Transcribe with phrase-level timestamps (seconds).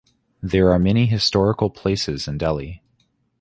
[0.41, 2.81] There are many historical places in Delhi.